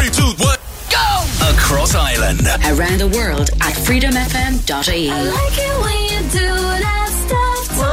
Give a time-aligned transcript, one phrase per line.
[0.00, 0.56] Three, two, one,
[0.88, 1.20] go!
[1.52, 2.40] Across Ireland.
[2.64, 5.10] Around the world at freedomfm.ie.
[5.10, 6.48] I like it when you do
[6.80, 7.84] that stuff to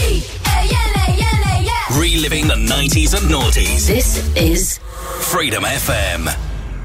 [0.00, 0.24] me.
[2.00, 3.86] Reliving the 90s and noughties.
[3.86, 4.78] This is
[5.20, 6.32] Freedom FM.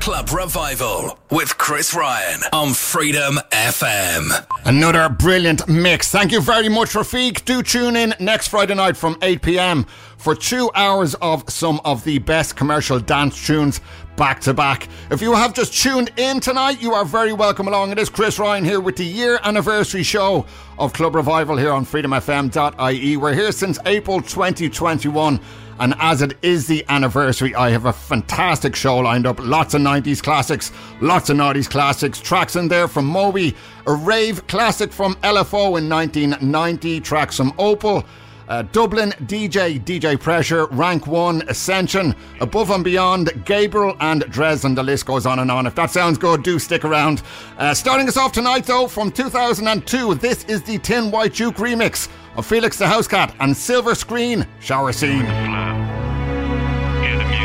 [0.07, 4.31] Club Revival with Chris Ryan on Freedom FM.
[4.63, 6.09] Another brilliant mix.
[6.09, 7.43] Thank you very much, Rafiq.
[7.43, 9.85] Do tune in next Friday night from 8 pm
[10.17, 13.81] for two hours of some of the best commercial dance tunes
[14.15, 14.87] back to back.
[15.11, 17.91] If you have just tuned in tonight, you are very welcome along.
[17.91, 20.45] It is Chris Ryan here with the year anniversary show
[20.79, 23.17] of Club Revival here on freedomfm.ie.
[23.17, 25.41] We're here since April 2021.
[25.79, 29.39] And as it is the anniversary, I have a fantastic show lined up.
[29.39, 32.19] Lots of 90s classics, lots of 90s classics.
[32.19, 38.03] Tracks in there from Moby, a rave classic from LFO in 1990, tracks from Opal.
[38.47, 44.73] Uh, Dublin DJ, DJ Pressure, Rank 1, Ascension, Above and Beyond, Gabriel and Dresden.
[44.73, 45.67] The list goes on and on.
[45.67, 47.23] If that sounds good, do stick around.
[47.57, 52.07] Uh, starting us off tonight, though, from 2002, this is the Thin White Duke remix
[52.37, 55.25] of Felix da Housecat and Silver Screen Shower Scene.
[55.25, 57.37] Hear the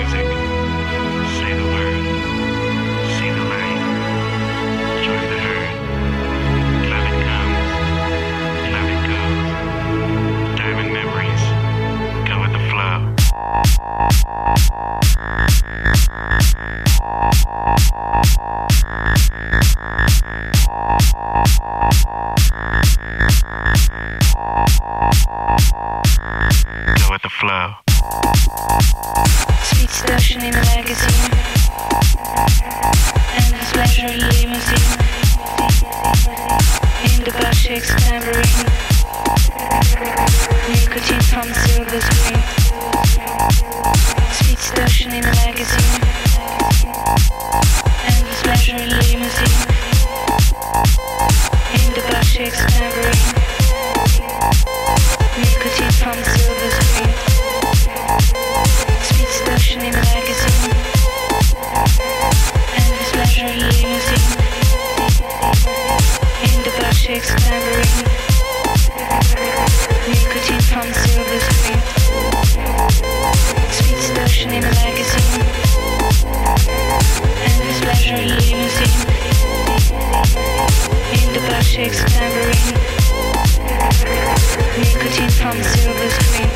[40.68, 42.42] Nicotine from silver screen.
[44.32, 46.11] Sweet station in a magazine
[46.94, 49.22] And his pleasure limousine.
[51.74, 53.41] In the butt shakes tambourine
[81.72, 82.76] Butt tambourine.
[84.76, 86.50] Nicotine from the silver screen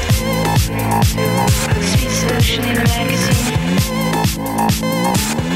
[1.81, 3.57] Sweet solution in a magazine.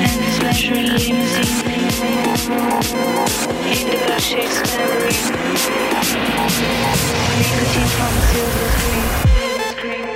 [0.00, 1.52] And his pleasure limousine.
[3.68, 4.24] In the butt
[4.64, 5.28] tambourine.
[7.36, 8.64] Nicotine from the silver
[9.72, 10.06] screen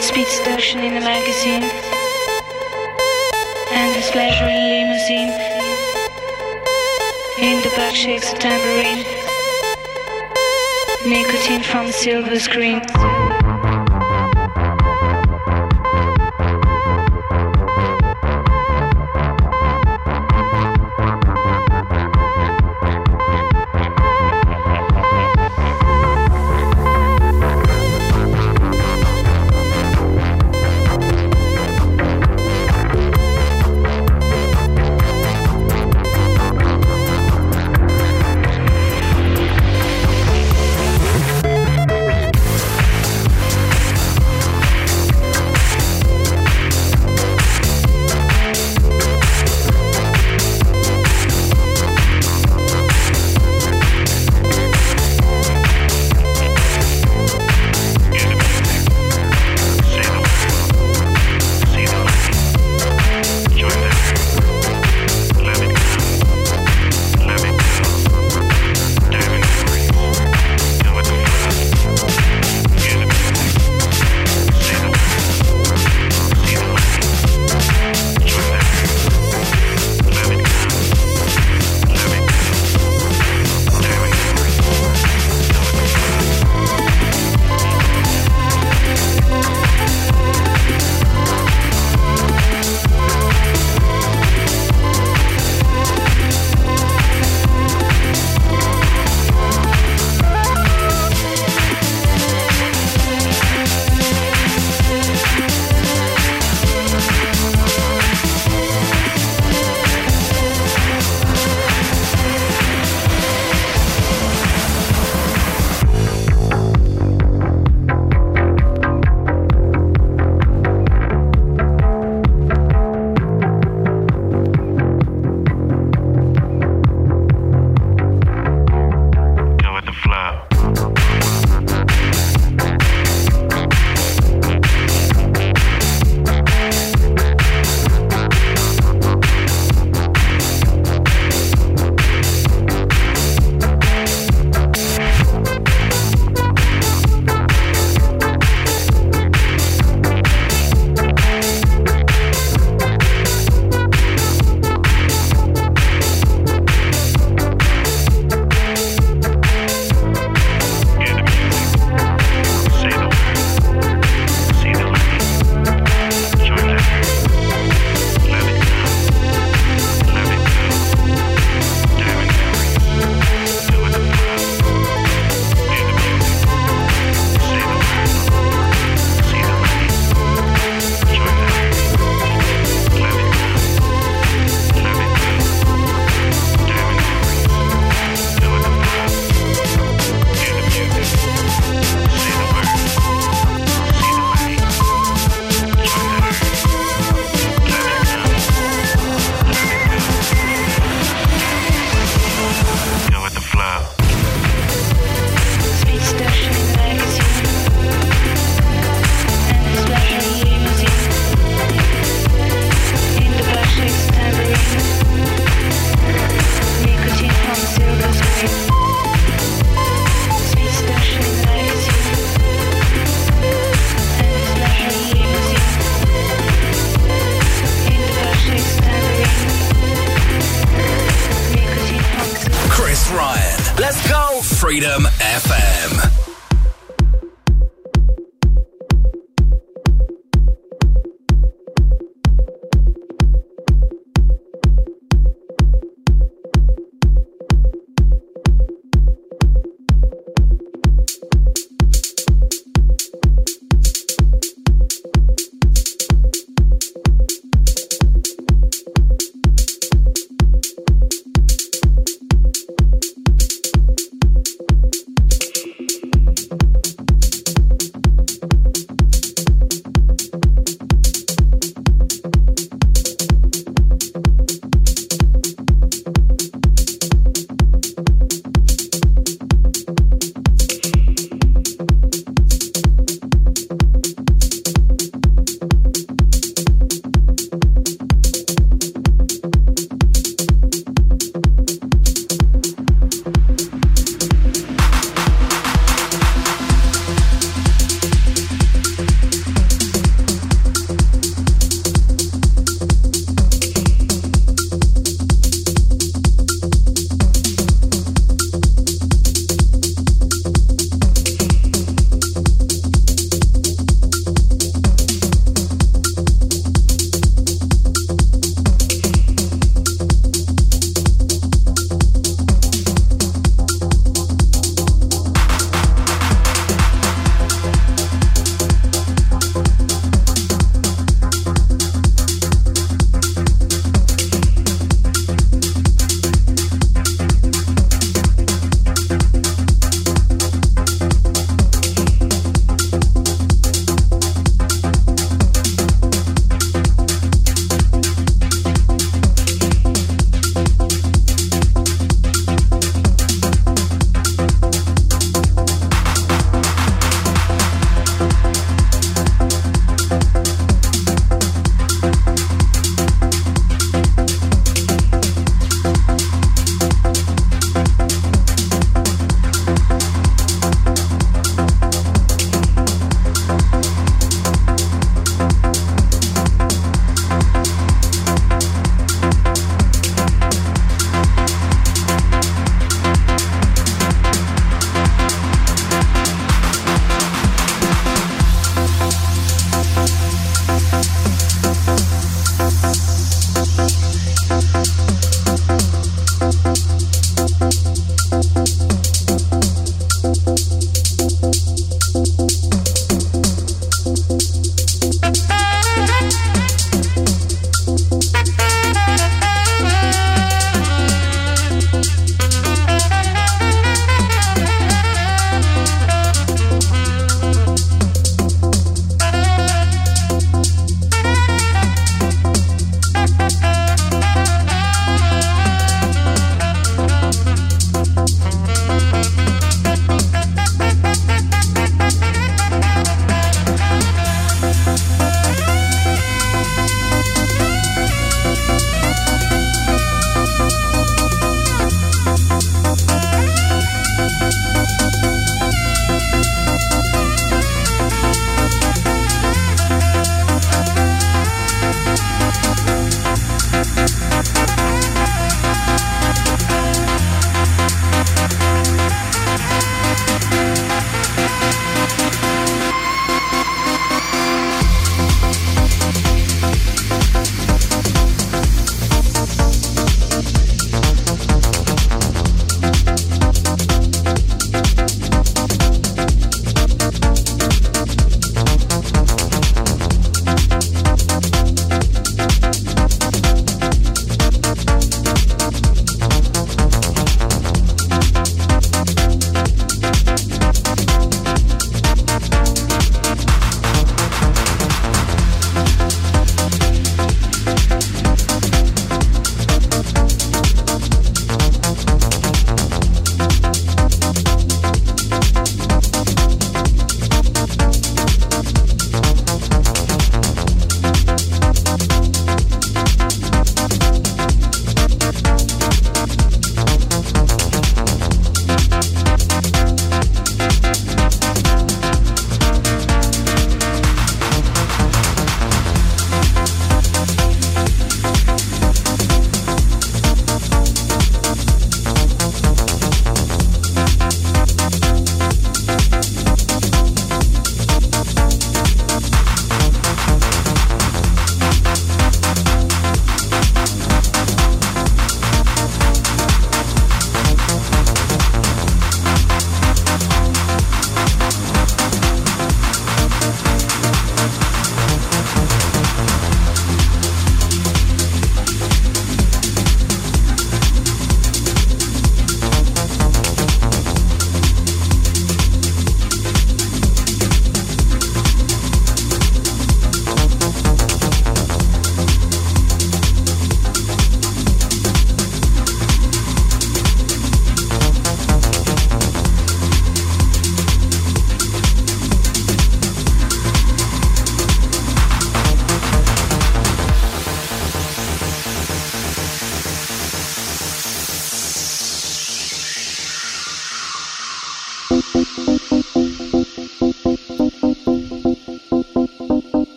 [0.00, 1.64] Speed station in a magazine.
[3.72, 5.51] And his pleasure limousine
[7.38, 9.04] In the back shakes a tambourine.
[11.06, 12.82] Nicotine from the silver screen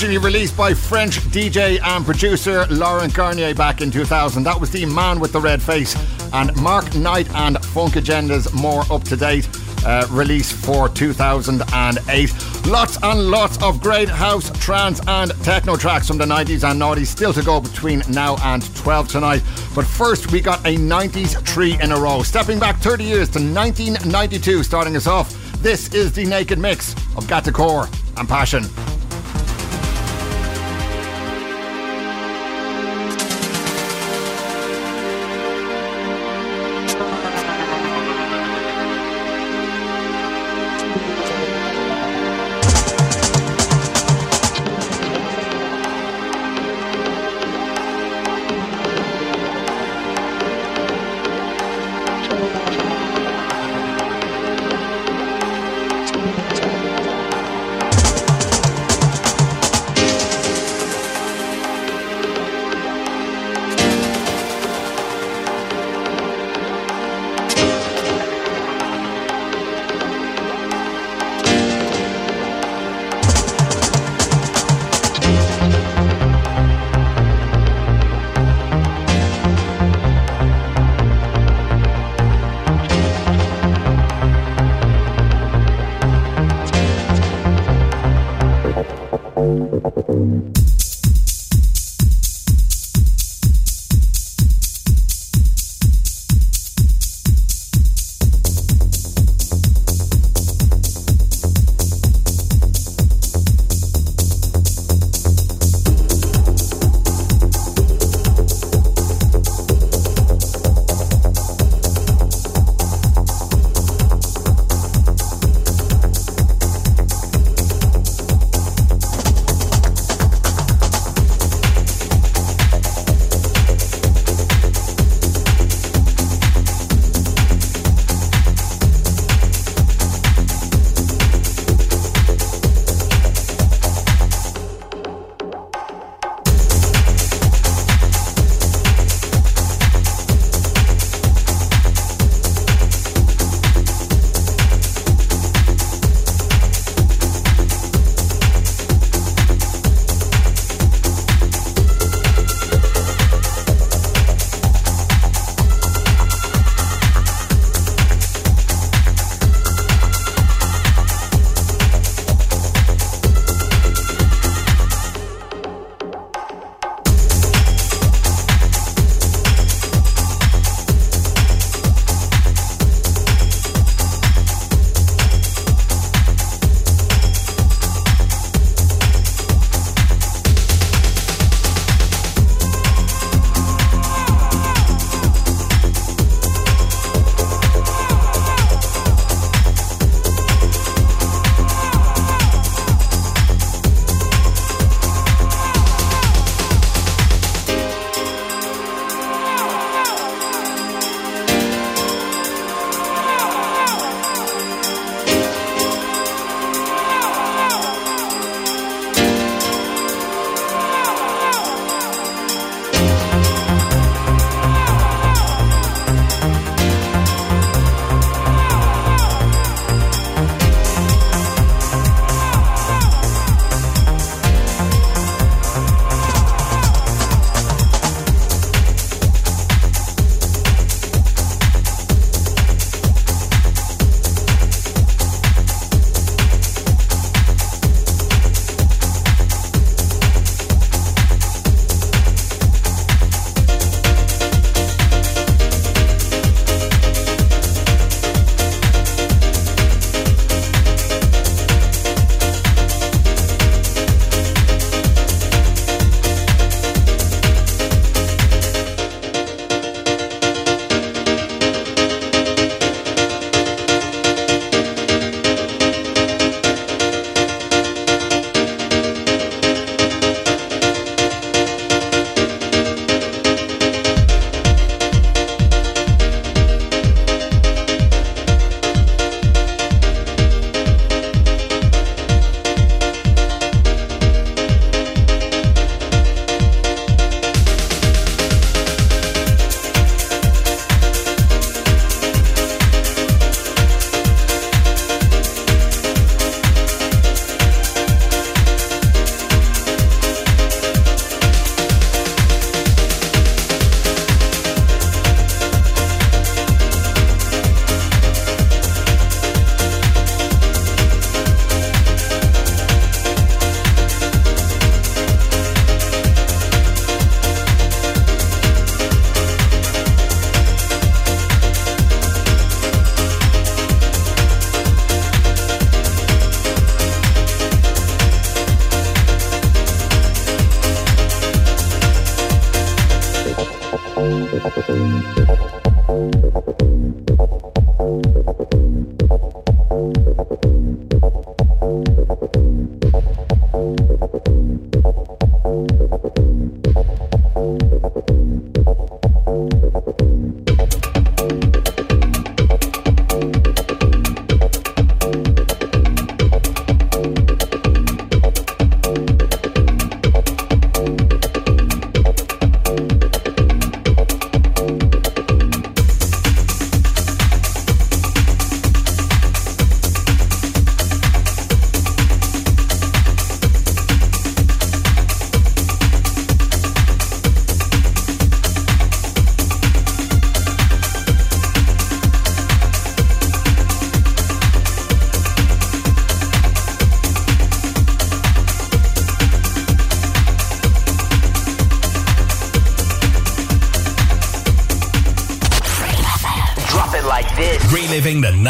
[0.00, 4.42] Originally released by French DJ and producer Laurent Garnier back in 2000.
[4.42, 5.94] That was the Man with the Red Face.
[6.32, 9.46] And Mark Knight and Funk Agenda's more up to date
[9.84, 12.66] uh, release for 2008.
[12.66, 17.08] Lots and lots of great house, trance, and techno tracks from the 90s and noughties
[17.08, 19.42] still to go between now and 12 tonight.
[19.74, 22.22] But first, we got a 90s three in a row.
[22.22, 25.30] Stepping back 30 years to 1992, starting us off.
[25.60, 28.64] This is the naked mix of Gat Decor and Passion.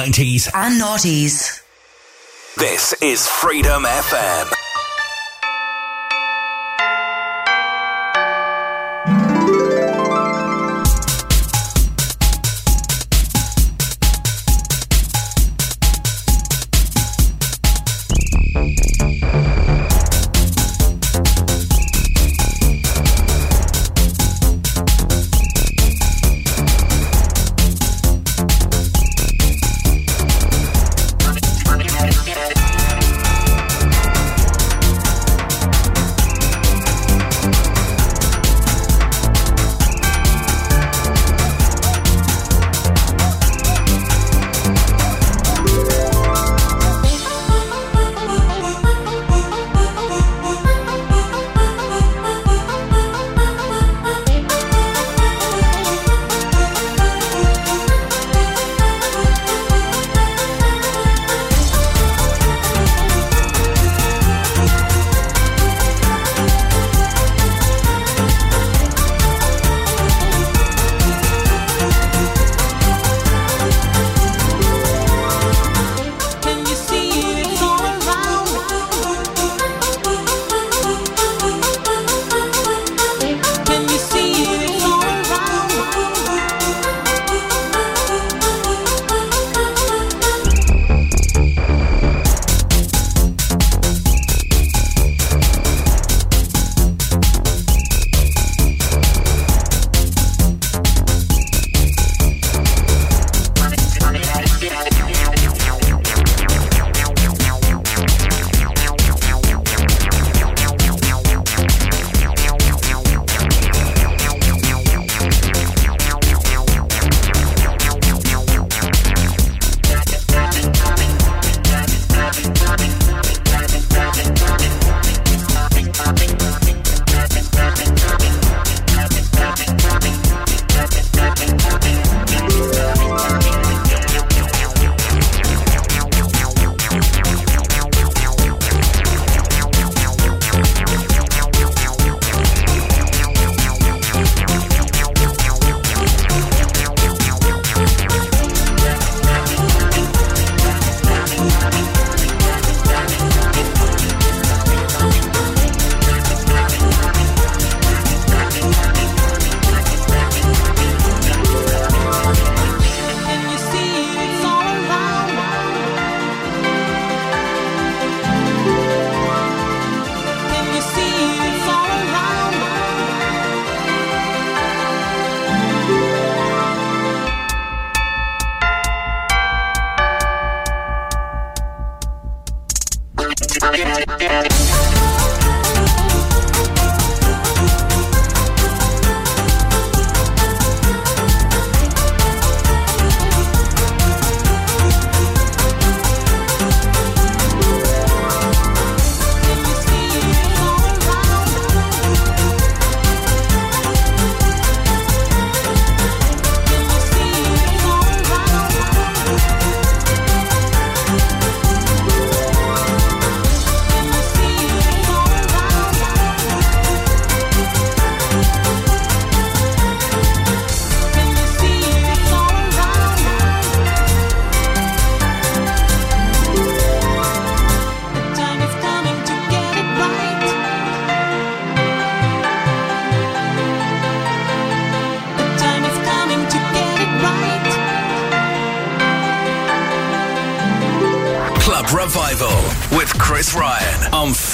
[0.00, 0.48] 90s.
[0.54, 1.62] And noughties.
[2.56, 4.59] This is Freedom FM.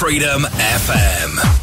[0.07, 1.56] Freedom FM.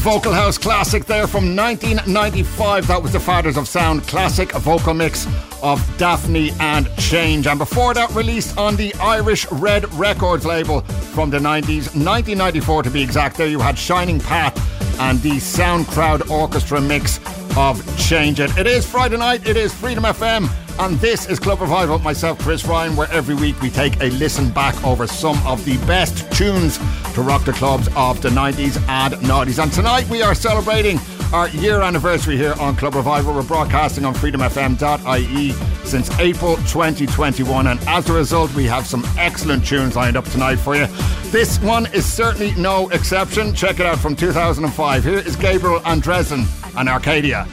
[0.00, 2.86] Vocal house classic there from 1995.
[2.86, 5.26] That was the Fathers of Sound classic vocal mix
[5.62, 7.46] of Daphne and Change.
[7.46, 10.80] And before that, released on the Irish Red Records label
[11.12, 14.56] from the 90s, 1994 to be exact, there you had Shining Path
[15.00, 17.20] and the Sound Crowd Orchestra mix
[17.58, 18.56] of Change It.
[18.56, 21.98] It is Friday night, it is Freedom FM, and this is Club Revival.
[21.98, 25.76] Myself, Chris Ryan, where every week we take a listen back over some of the
[25.86, 26.78] best tunes
[27.20, 29.62] to rock the clubs of the 90s and 90s.
[29.62, 30.98] And tonight we are celebrating
[31.32, 33.34] our year anniversary here on Club Revival.
[33.34, 35.52] We're broadcasting on freedomfm.ie
[35.84, 40.56] since April 2021, and as a result, we have some excellent tunes lined up tonight
[40.56, 40.86] for you.
[41.30, 43.54] This one is certainly no exception.
[43.54, 45.04] Check it out from 2005.
[45.04, 47.46] Here is Gabriel and Dresden and Arcadia.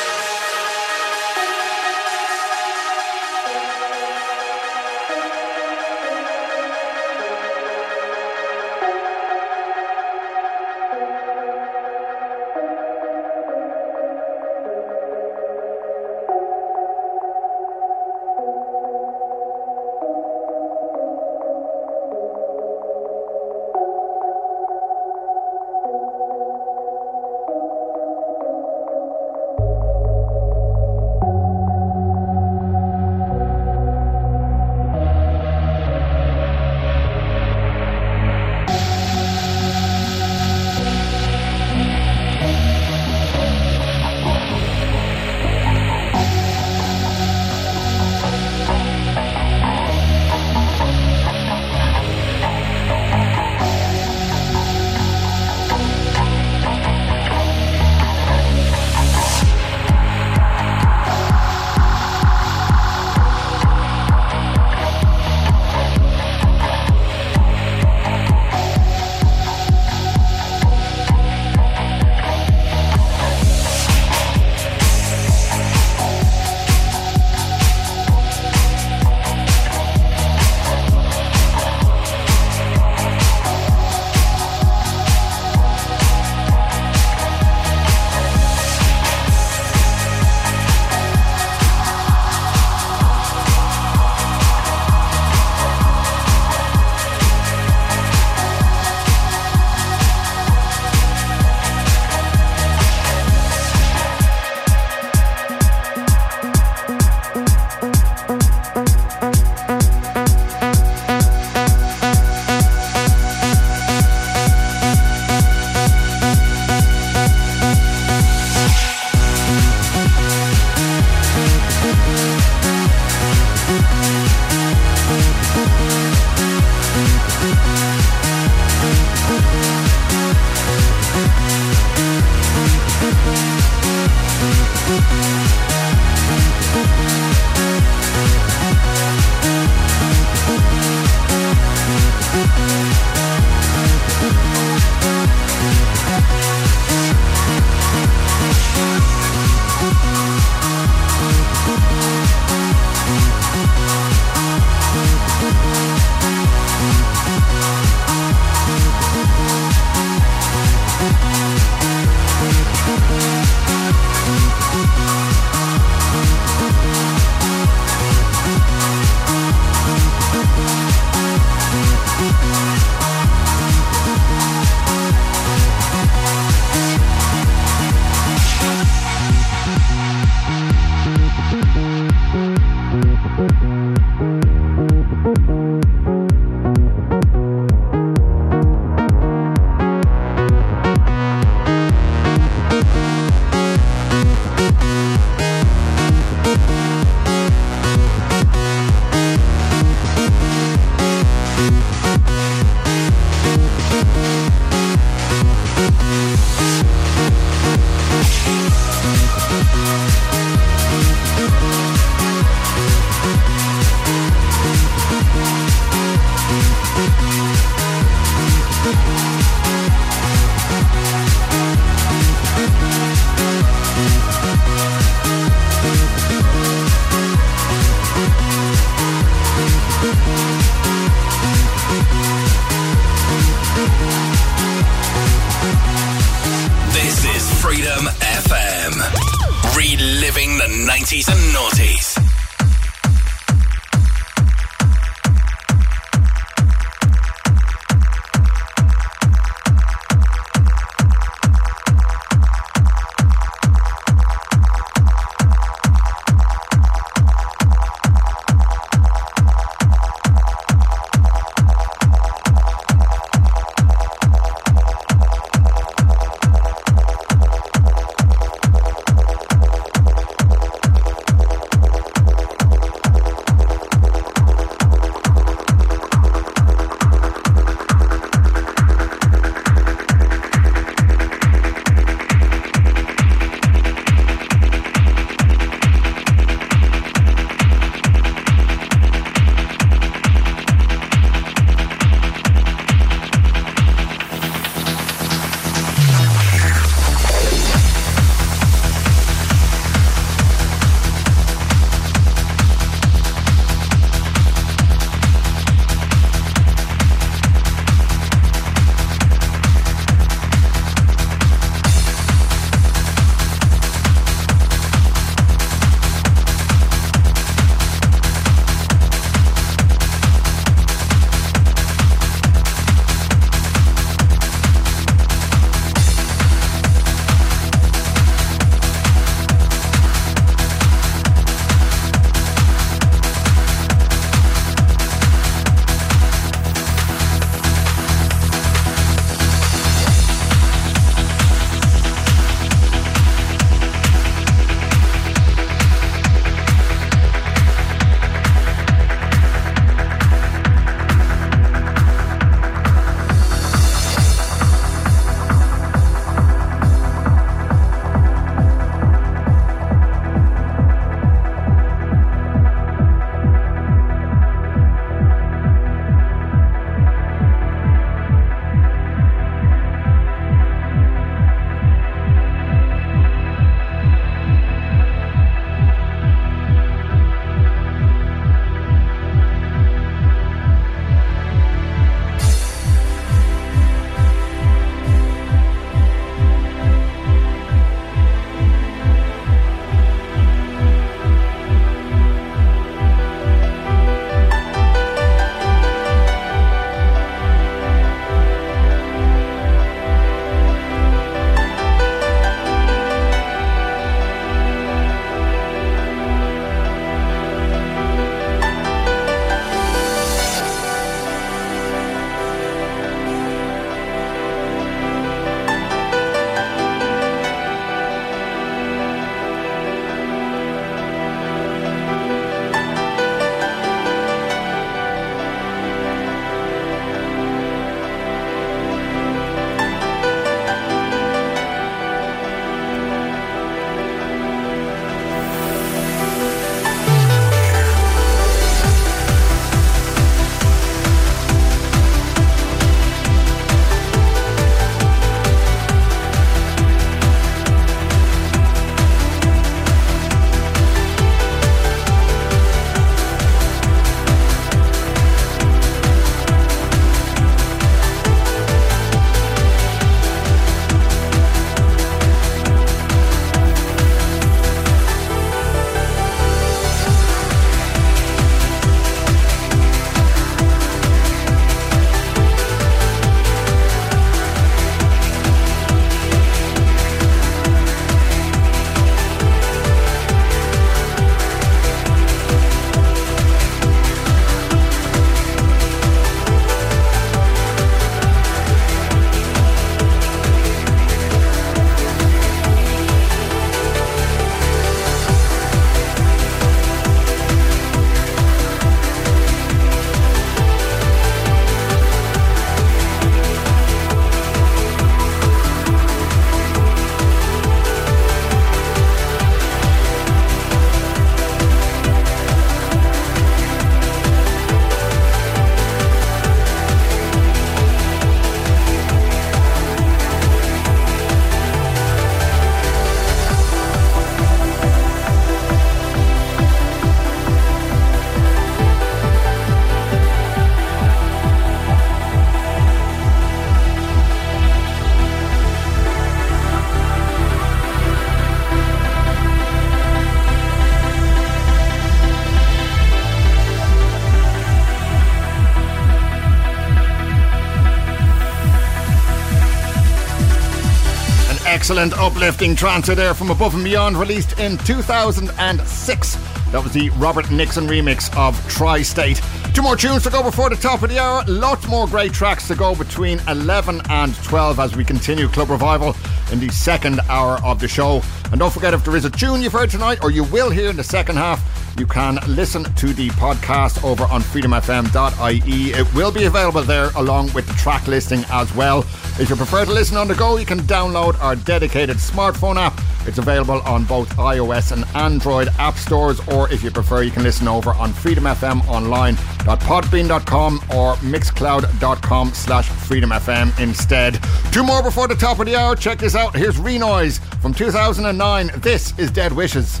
[551.84, 556.34] Excellent uplifting trance there from Above and Beyond, released in 2006.
[556.72, 559.42] That was the Robert Nickson remix of Tri State.
[559.74, 561.44] Two more tunes to go before the top of the hour.
[561.46, 566.16] Lots more great tracks to go between 11 and 12 as we continue Club Revival
[566.50, 568.22] in the second hour of the show.
[568.50, 570.88] And don't forget, if there is a tune you've heard tonight or you will hear
[570.88, 571.60] in the second half,
[571.98, 575.92] you can listen to the podcast over on freedomfm.ie.
[575.92, 579.00] It will be available there along with the track listing as well.
[579.38, 582.98] If you prefer to listen on the go, you can download our dedicated smartphone app.
[583.26, 587.42] It's available on both iOS and Android app stores, or if you prefer, you can
[587.42, 594.38] listen over on freedomfmonline.podbean.com or mixcloud.com slash freedomfm instead.
[594.72, 595.96] Two more before the top of the hour.
[595.96, 596.54] Check this out.
[596.54, 598.70] Here's Renoise from 2009.
[598.76, 600.00] This is Dead Wishes.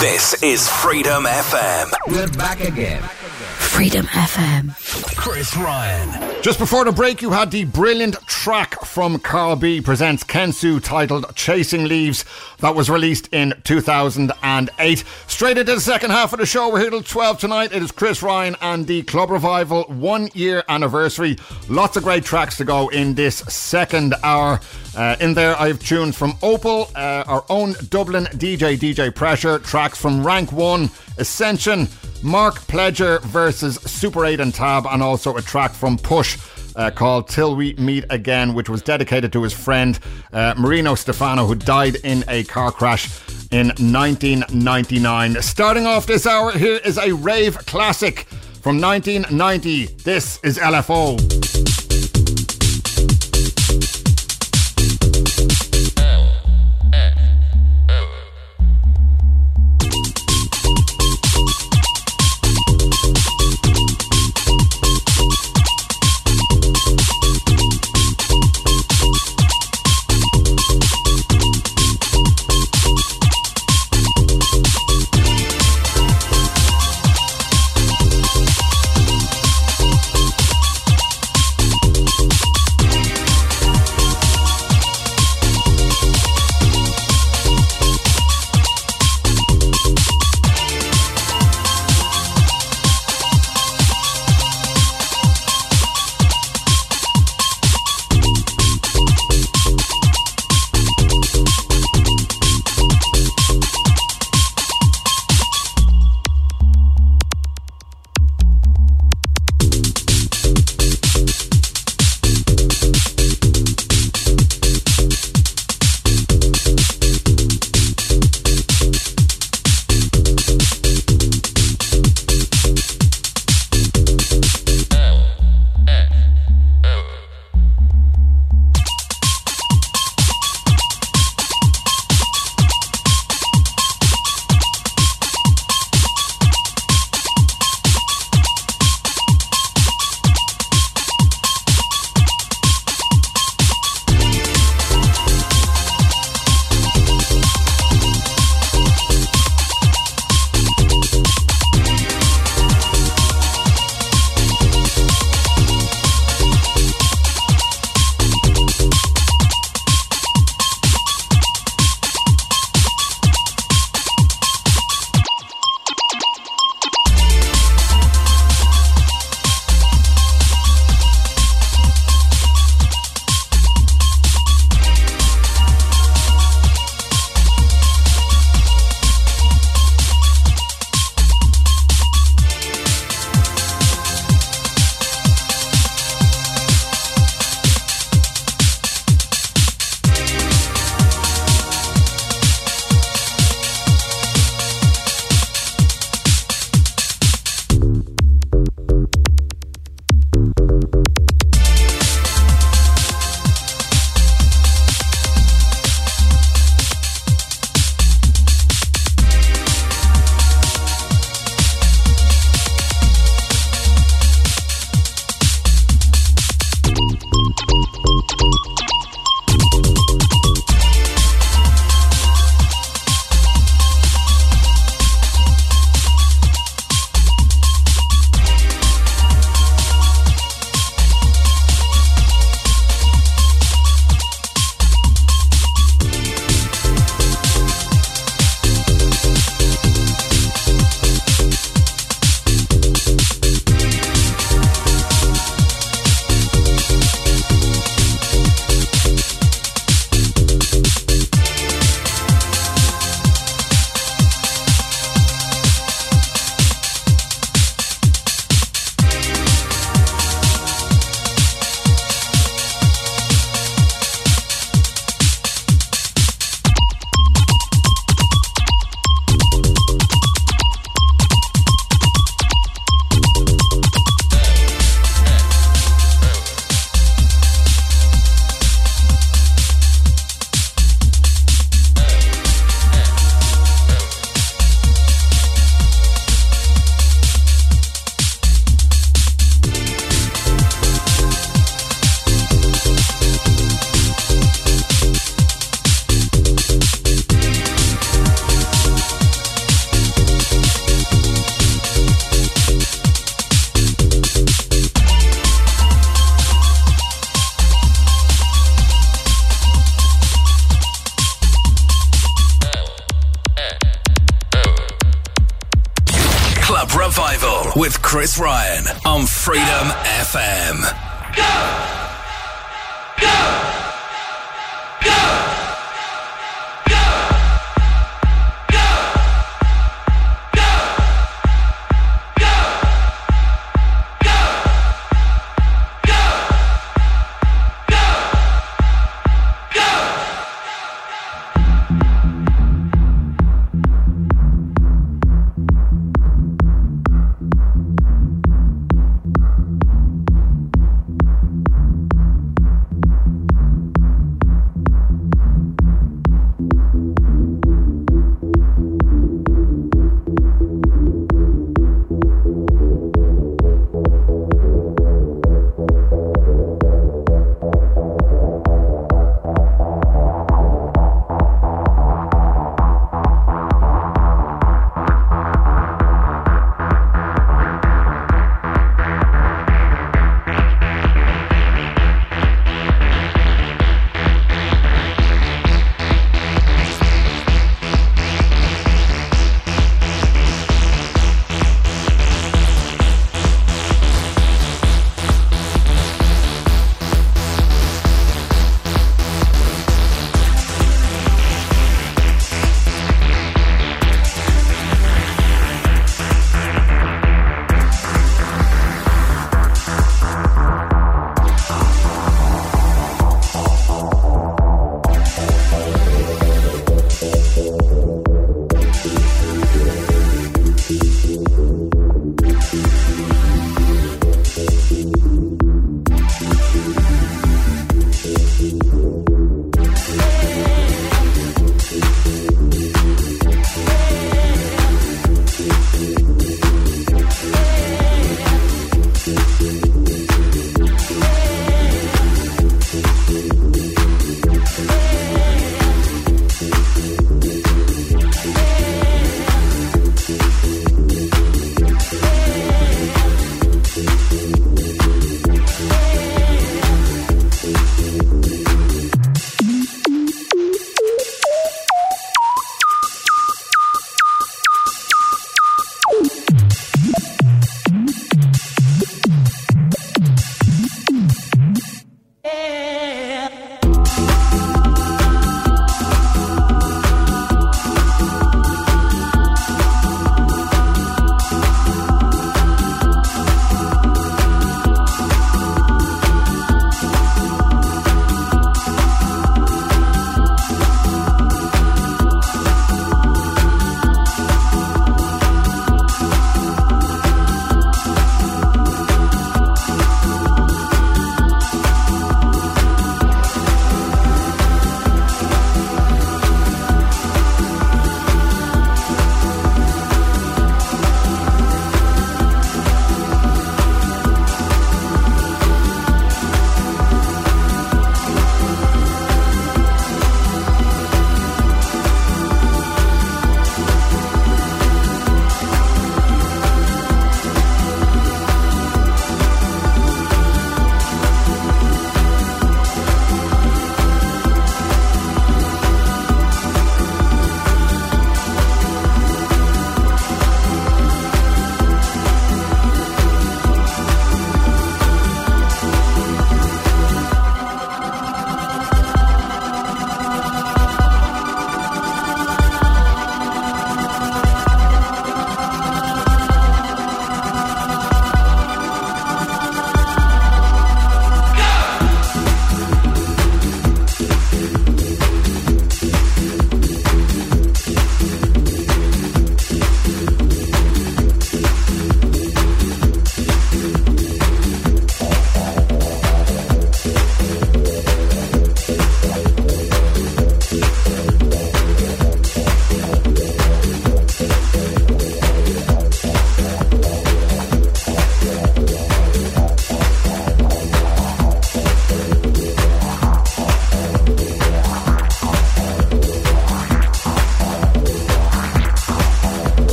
[0.00, 1.92] This is Freedom FM.
[2.06, 3.02] We're back again.
[3.02, 4.74] Freedom FM.
[5.14, 6.40] Chris Ryan.
[6.40, 11.36] Just before the break, you had the brilliant track from Carl B presents Kensu titled
[11.36, 12.24] Chasing Leaves
[12.58, 15.04] that was released in 2008.
[15.28, 17.72] Straight into the second half of the show, we're here till 12 tonight.
[17.72, 21.38] It is Chris Ryan and the Club Revival one year anniversary.
[21.68, 24.58] Lots of great tracks to go in this second hour.
[24.96, 29.60] Uh, in there, I have tunes from Opal, uh, our own Dublin DJ, DJ Pressure,
[29.60, 31.86] tracks from Rank 1, Ascension,
[32.24, 36.38] Mark Pledger versus Super 8 and Tab, and also a track from Push.
[36.80, 39.98] Uh, called Till We Meet Again, which was dedicated to his friend
[40.32, 43.20] uh, Marino Stefano, who died in a car crash
[43.50, 45.42] in 1999.
[45.42, 48.20] Starting off this hour, here is a rave classic
[48.62, 49.88] from 1990.
[50.04, 51.79] This is LFO.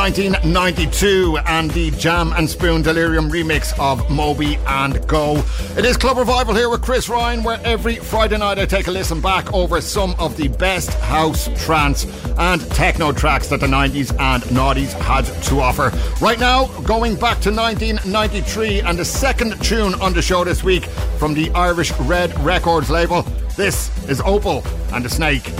[0.00, 5.44] 1992 and the Jam and Spoon Delirium remix of Moby and Go.
[5.76, 8.90] It is Club Revival here with Chris Ryan, where every Friday night I take a
[8.90, 12.06] listen back over some of the best house, trance,
[12.38, 15.92] and techno tracks that the 90s and noughties had to offer.
[16.24, 20.86] Right now, going back to 1993 and the second tune on the show this week
[21.18, 23.20] from the Irish Red Records label.
[23.54, 24.64] This is Opal
[24.94, 25.52] and the Snake.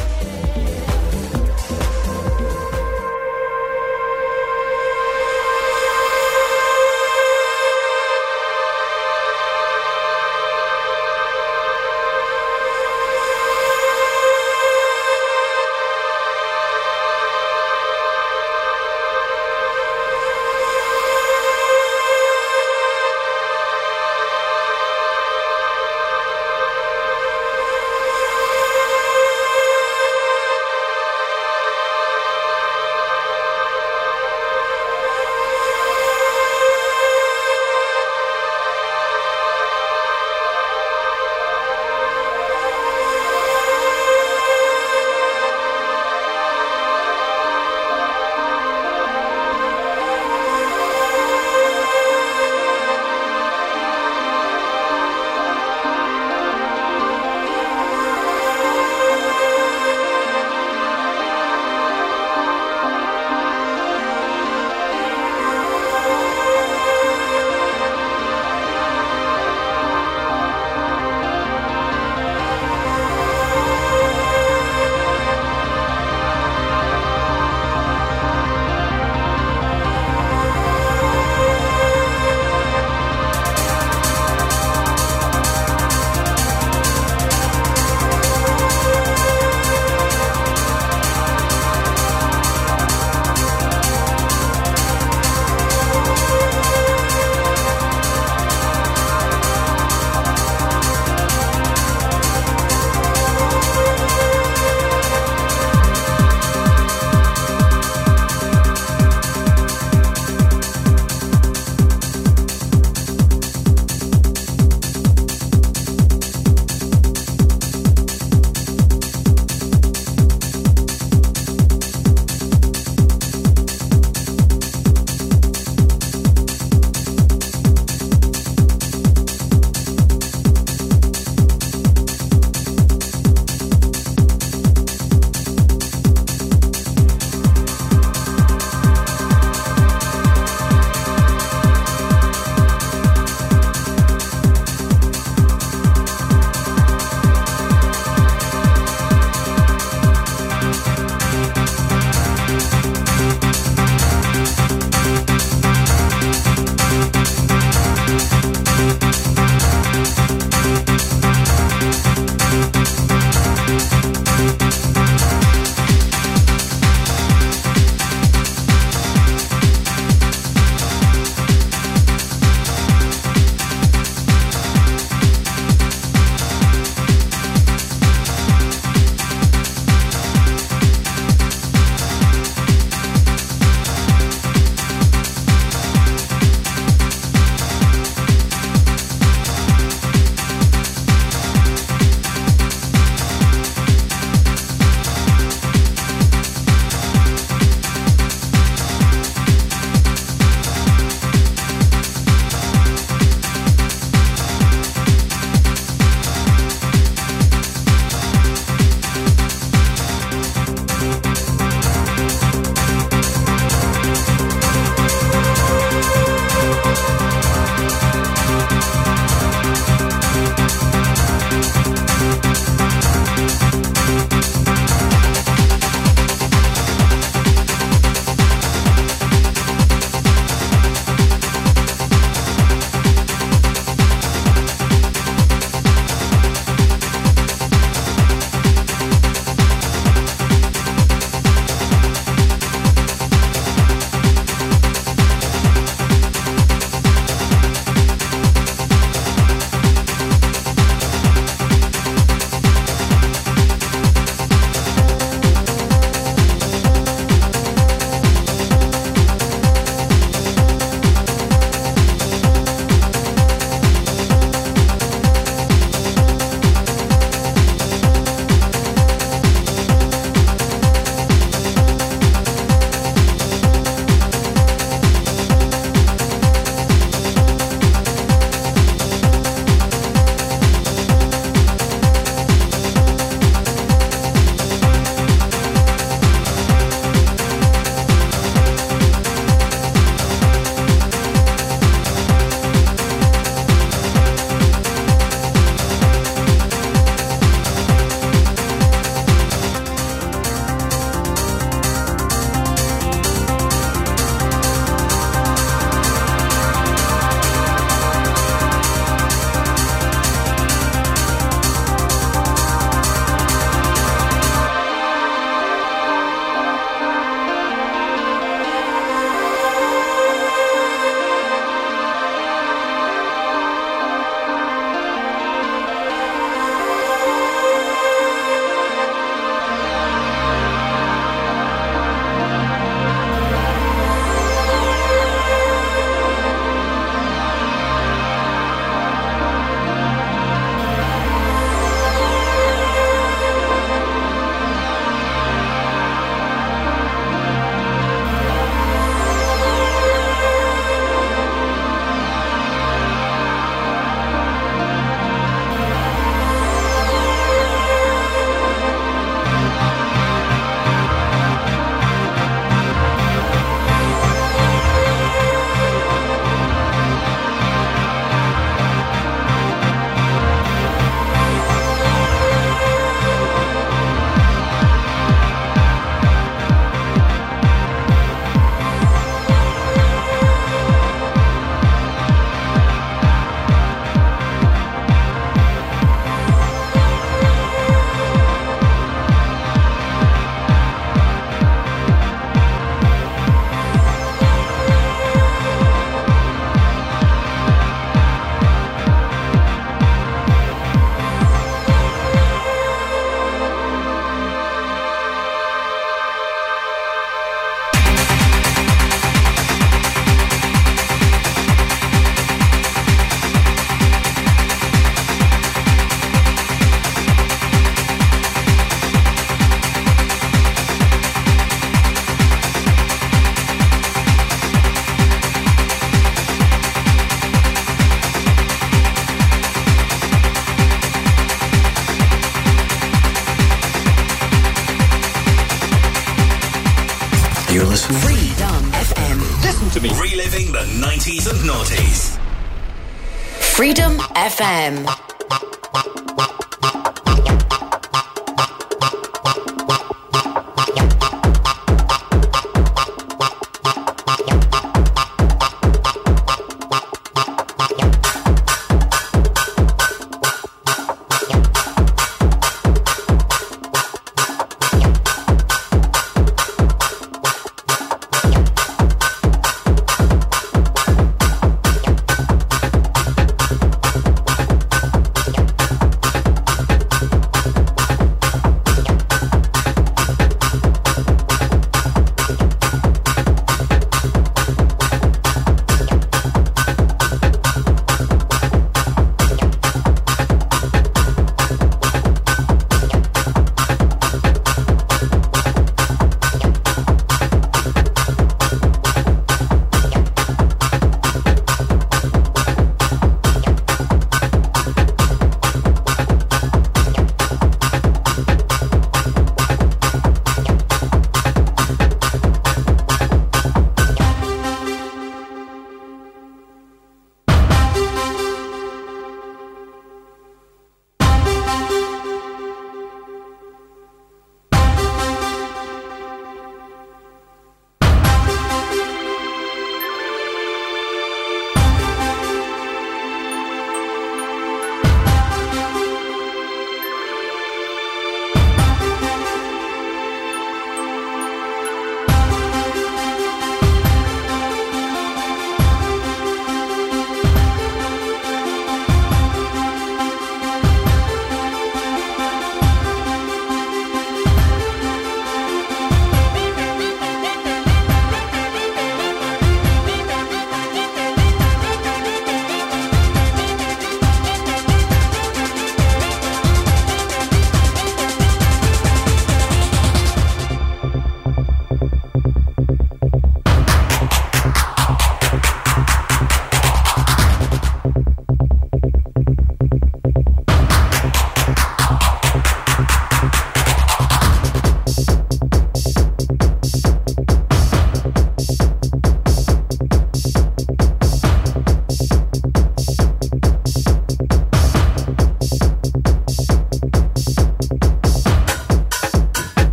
[444.60, 445.19] FM.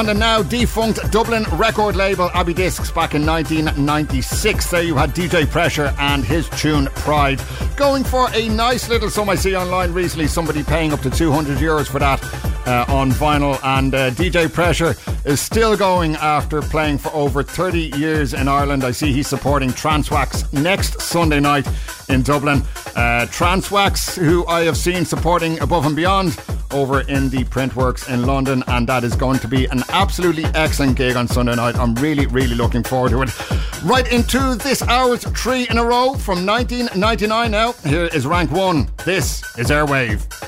[0.00, 4.70] On the now defunct Dublin record label Abbey Discs back in 1996.
[4.70, 7.38] There you had DJ Pressure and his tune Pride.
[7.76, 11.58] Going for a nice little sum I see online recently, somebody paying up to 200
[11.58, 12.24] euros for that
[12.66, 13.60] uh, on vinyl.
[13.62, 14.94] And uh, DJ Pressure
[15.26, 18.84] is still going after playing for over 30 years in Ireland.
[18.84, 21.68] I see he's supporting Transwax next Sunday night
[22.08, 22.62] in Dublin.
[22.96, 26.40] Uh, Transwax, who I have seen supporting Above and Beyond
[26.72, 30.96] over in the Printworks in London, and that is going to be an absolutely excellent
[30.96, 31.76] gig on Sunday night.
[31.76, 33.82] I'm really, really looking forward to it.
[33.84, 37.72] Right into this hour's three in a row from 1999 now.
[37.84, 38.88] Here is rank one.
[39.04, 40.39] This is Airwave.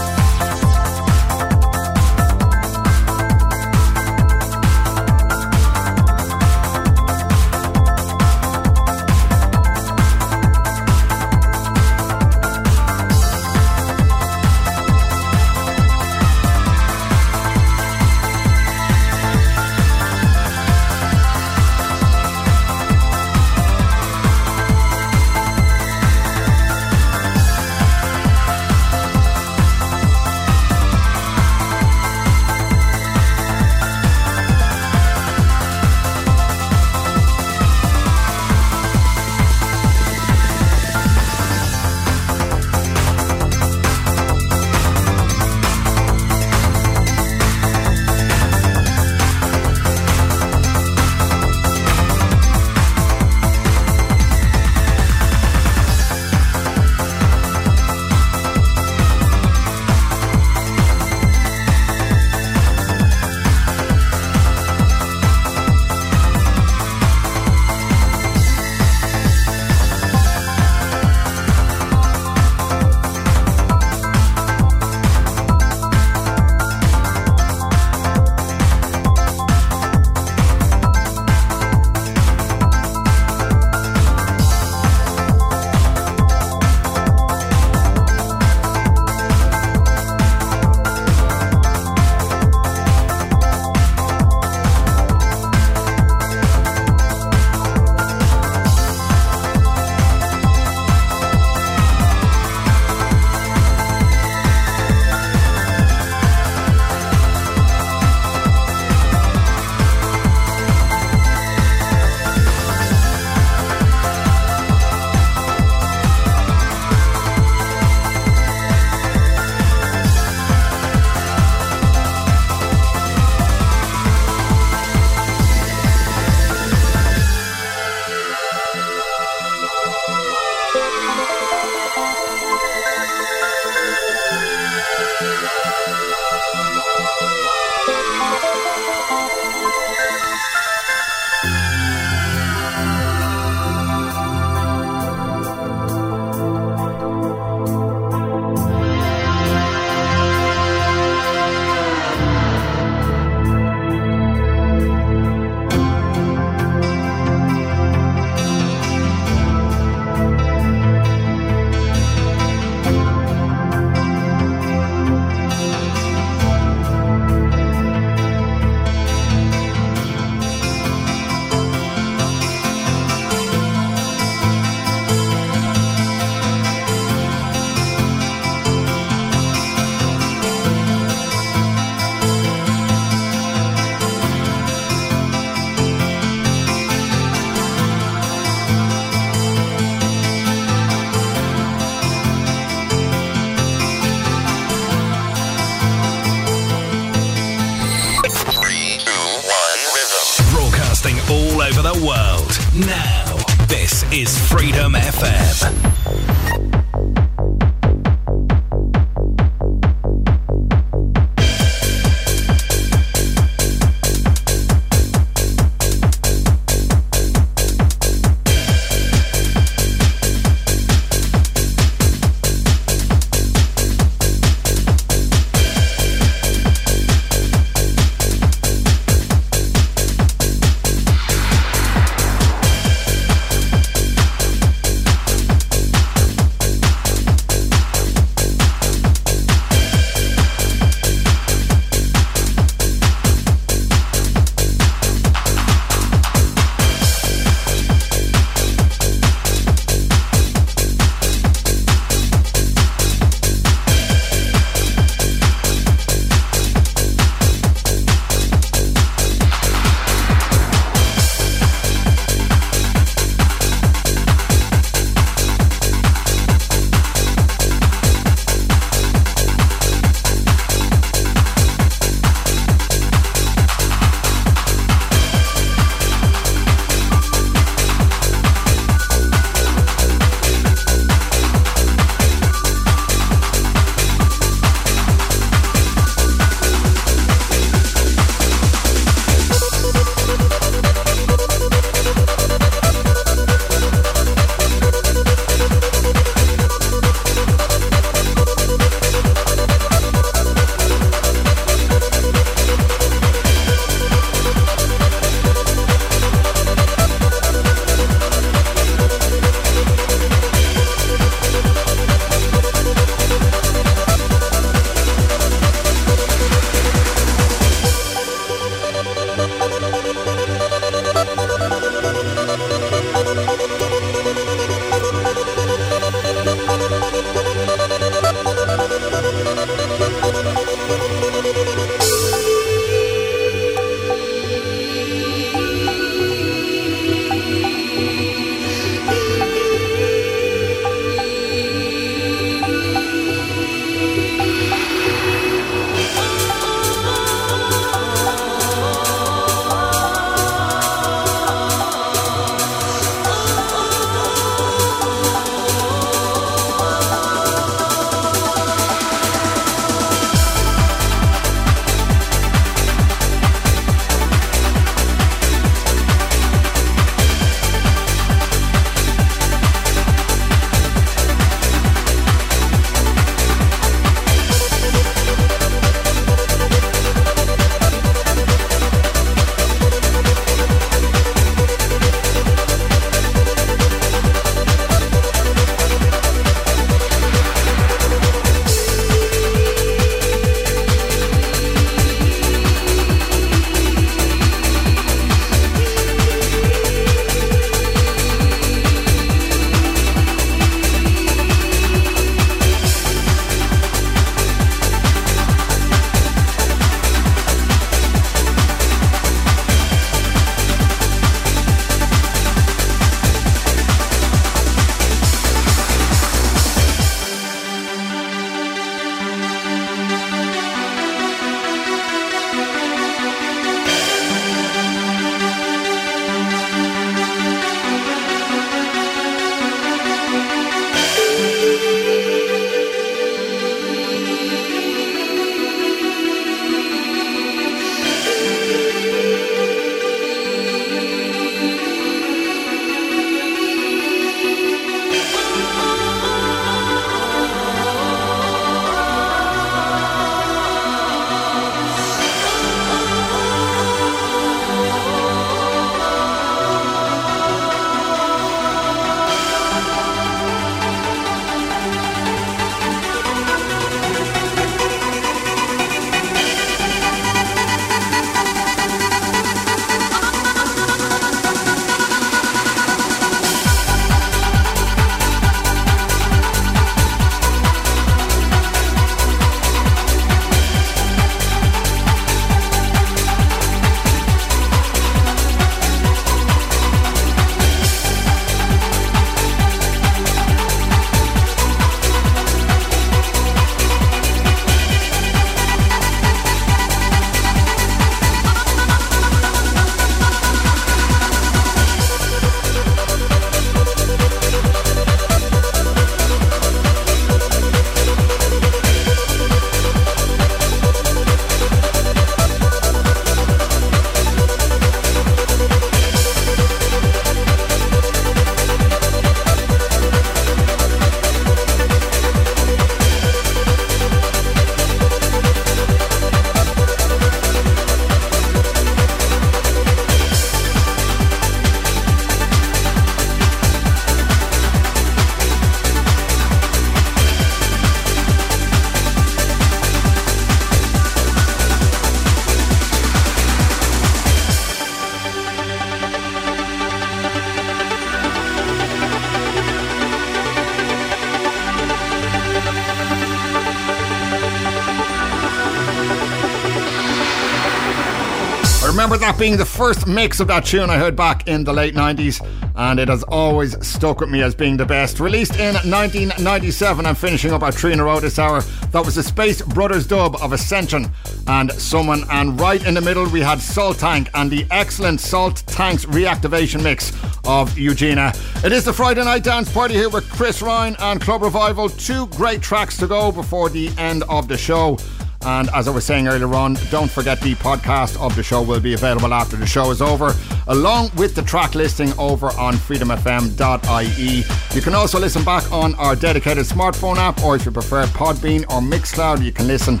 [559.42, 562.40] Being the first mix of that tune I heard back in the late 90s,
[562.76, 565.18] and it has always stuck with me as being the best.
[565.18, 568.60] Released in 1997, I'm finishing up our three in a row this hour.
[568.92, 571.10] That was the Space Brothers dub of Ascension
[571.48, 575.64] and Someone, and right in the middle we had Salt Tank and the excellent Salt
[575.66, 577.10] Tank's reactivation mix
[577.44, 578.32] of Eugina.
[578.64, 581.88] It is the Friday night dance party here with Chris Ryan and Club Revival.
[581.88, 584.98] Two great tracks to go before the end of the show.
[585.44, 588.80] And as I was saying earlier on, don't forget the podcast of the show will
[588.80, 590.34] be available after the show is over,
[590.68, 594.44] along with the track listing over on freedomfm.ie.
[594.74, 598.62] You can also listen back on our dedicated smartphone app, or if you prefer Podbean
[598.62, 600.00] or Mixcloud, you can listen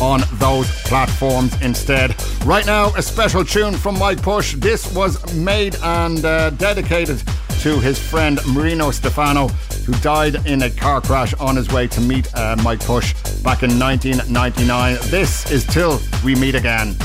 [0.00, 2.14] on those platforms instead.
[2.44, 4.54] Right now, a special tune from Mike Push.
[4.56, 7.22] This was made and uh, dedicated
[7.60, 9.46] to his friend Marino Stefano,
[9.86, 13.62] who died in a car crash on his way to meet uh, Mike Push back
[13.62, 14.98] in 1999.
[15.10, 16.96] This is Till We Meet Again.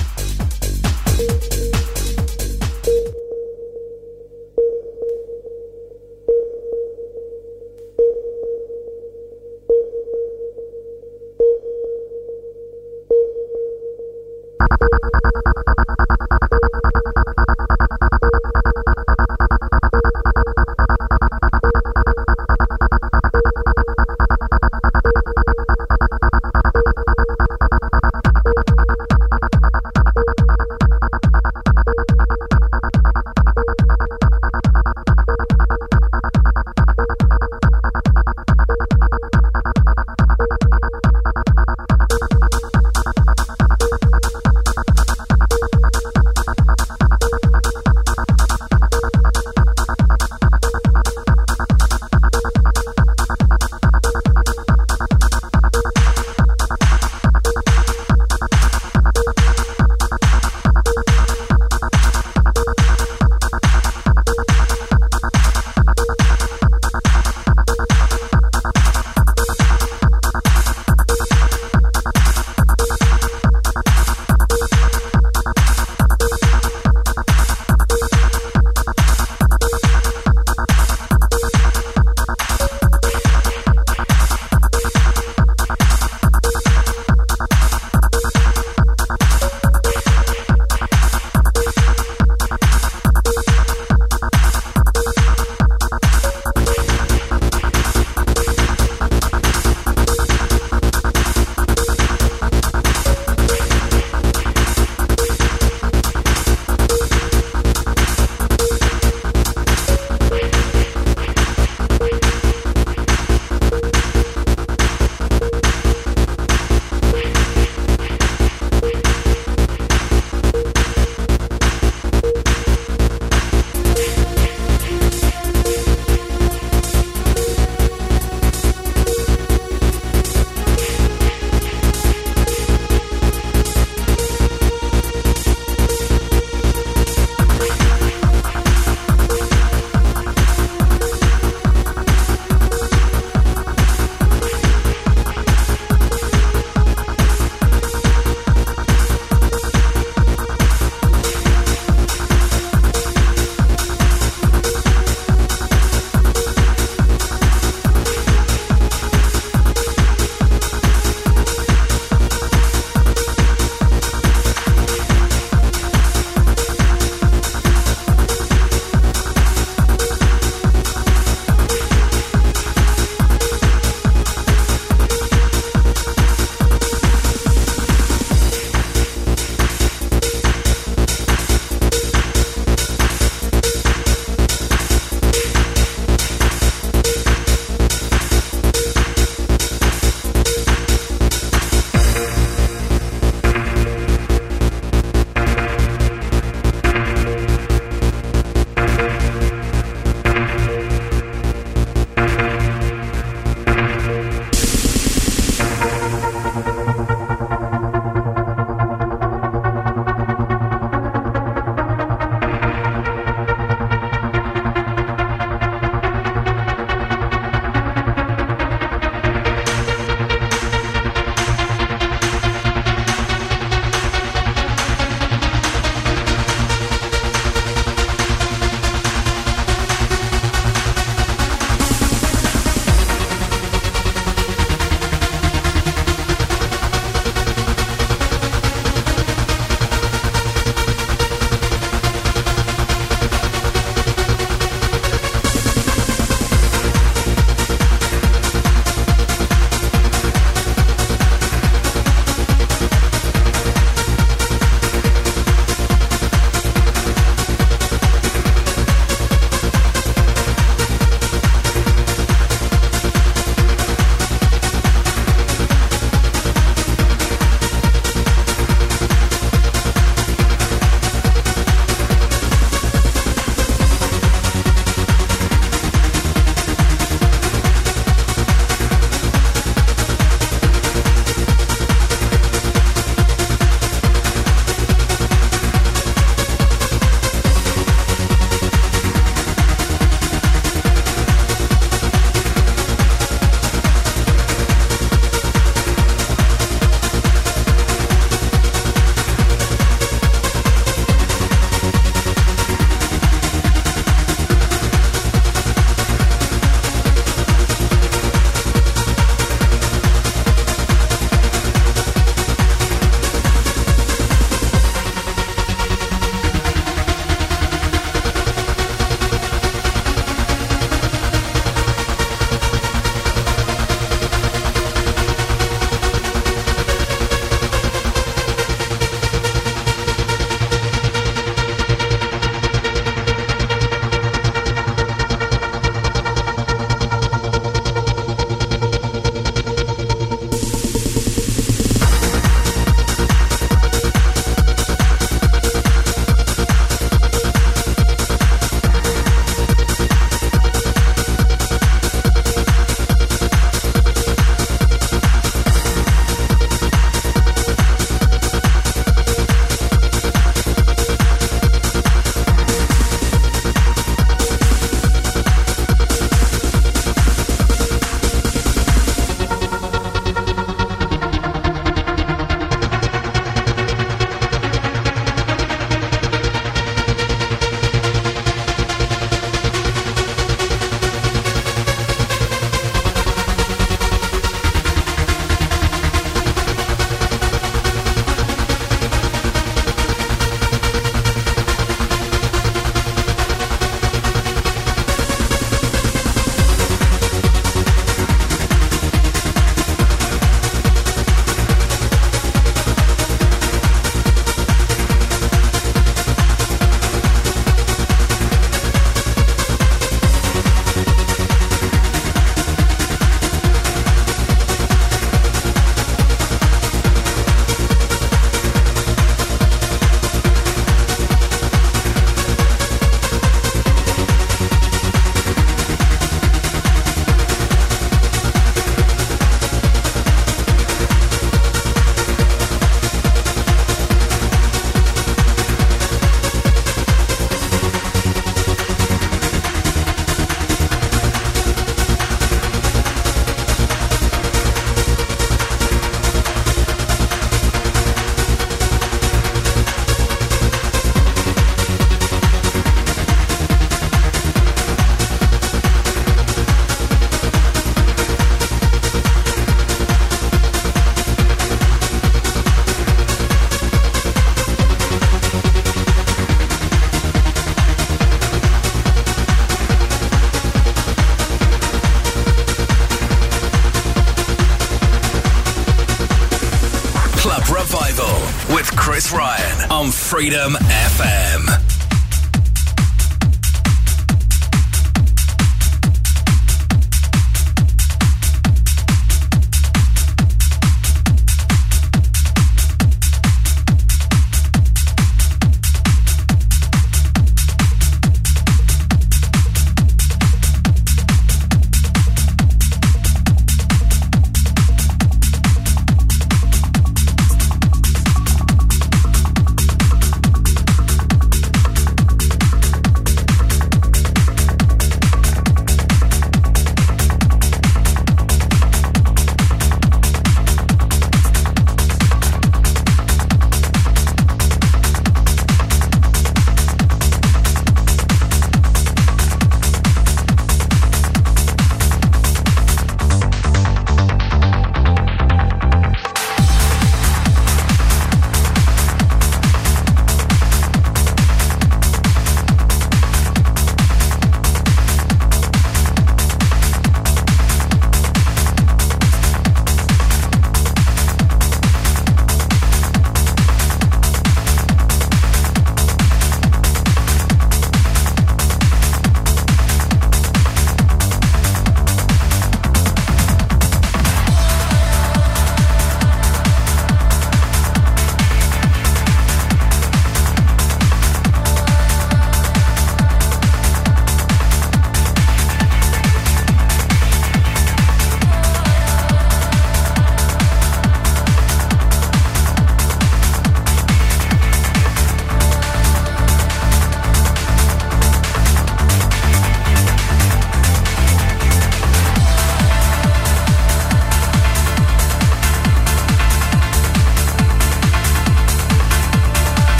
[480.47, 480.76] Freedom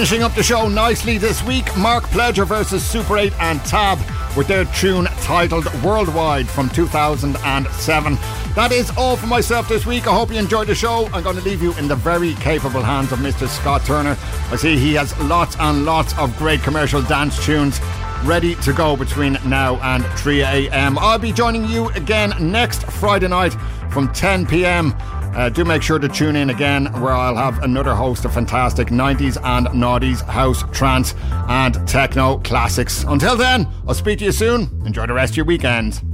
[0.00, 3.98] Finishing up the show nicely this week, Mark Pledger versus Super 8 and Tab
[4.34, 8.14] with their tune titled Worldwide from 2007.
[8.54, 10.06] That is all for myself this week.
[10.06, 11.10] I hope you enjoyed the show.
[11.12, 13.46] I'm going to leave you in the very capable hands of Mr.
[13.46, 14.16] Scott Turner.
[14.50, 17.78] I see he has lots and lots of great commercial dance tunes
[18.24, 20.98] ready to go between now and 3 a.m.
[20.98, 23.52] I'll be joining you again next Friday night
[23.90, 24.94] from 10 p.m.
[25.40, 28.88] Uh, do make sure to tune in again, where I'll have another host of fantastic
[28.88, 31.14] 90s and noughties, house, trance,
[31.48, 33.04] and techno classics.
[33.04, 34.68] Until then, I'll speak to you soon.
[34.84, 36.09] Enjoy the rest of your weekend.